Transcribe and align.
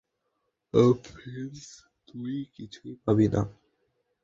Finch, 1.05 1.57
তুই 2.07 2.35
কিছুই 2.55 2.93
পাবি 3.03 3.27
না। 3.27 3.41